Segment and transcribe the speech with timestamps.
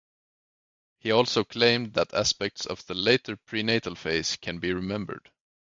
[0.97, 5.29] He also claimed that aspects of the later prenatal phase can be remembered.